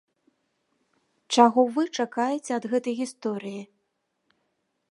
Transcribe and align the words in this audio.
Чаго 1.35 1.61
вы 1.75 1.83
чакаеце 1.99 2.51
ад 2.59 2.65
гэтай 2.71 2.95
гісторыі? 3.03 3.61